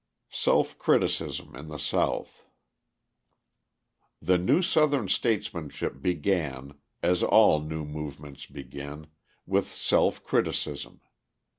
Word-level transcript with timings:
Self 0.33 0.79
Criticism 0.79 1.55
in 1.55 1.67
the 1.67 1.77
South 1.77 2.43
The 4.19 4.39
new 4.39 4.63
Southern 4.63 5.07
statesmanship 5.09 6.01
began 6.01 6.73
(as 7.03 7.21
all 7.21 7.59
new 7.59 7.85
movements 7.85 8.47
begin) 8.47 9.05
with 9.45 9.67
self 9.67 10.23
criticism. 10.23 11.01